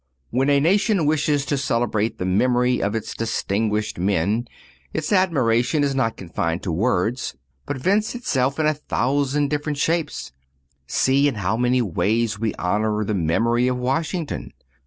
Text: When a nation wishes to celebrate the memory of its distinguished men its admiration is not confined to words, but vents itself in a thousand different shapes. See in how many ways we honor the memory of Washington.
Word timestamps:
When 0.31 0.49
a 0.49 0.59
nation 0.59 1.05
wishes 1.05 1.45
to 1.45 1.59
celebrate 1.59 2.17
the 2.17 2.25
memory 2.25 2.81
of 2.81 2.95
its 2.95 3.13
distinguished 3.13 3.99
men 3.99 4.47
its 4.93 5.13
admiration 5.13 5.83
is 5.83 5.93
not 5.93 6.17
confined 6.17 6.63
to 6.63 6.71
words, 6.71 7.35
but 7.67 7.77
vents 7.77 8.15
itself 8.15 8.57
in 8.59 8.65
a 8.65 8.73
thousand 8.73 9.51
different 9.51 9.77
shapes. 9.77 10.31
See 10.87 11.27
in 11.27 11.35
how 11.35 11.55
many 11.55 11.83
ways 11.83 12.39
we 12.39 12.55
honor 12.55 13.03
the 13.03 13.13
memory 13.13 13.67
of 13.67 13.77
Washington. 13.77 14.53